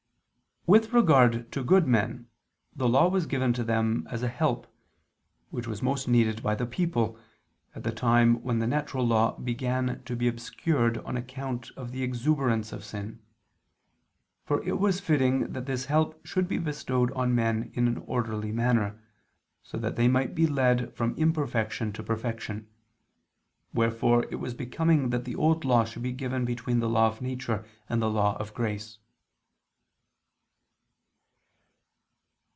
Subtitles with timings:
[0.67, 2.27] With regard to good men,
[2.75, 4.67] the Law was given to them as a help;
[5.49, 7.17] which was most needed by the people,
[7.73, 12.03] at the time when the natural law began to be obscured on account of the
[12.03, 13.23] exuberance of sin:
[14.45, 18.51] for it was fitting that this help should be bestowed on men in an orderly
[18.51, 19.01] manner,
[19.63, 22.67] so that they might be led from imperfection to perfection;
[23.73, 27.19] wherefore it was becoming that the Old Law should be given between the law of
[27.19, 28.99] nature and the law of grace.